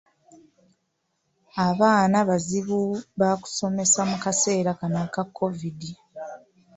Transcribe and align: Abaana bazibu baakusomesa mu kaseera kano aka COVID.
Abaana 1.67 2.17
bazibu 2.29 2.79
baakusomesa 3.19 4.01
mu 4.09 4.17
kaseera 4.23 4.71
kano 4.79 4.97
aka 5.05 5.23
COVID. 5.37 5.79